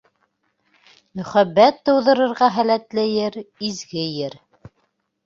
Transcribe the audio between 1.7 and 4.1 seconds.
тыуҙырырға һәләтле ер- изге